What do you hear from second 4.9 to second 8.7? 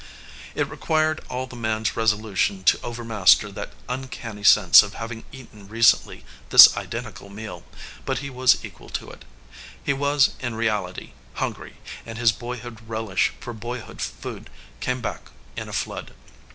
having eaten recently this identical meal, but he was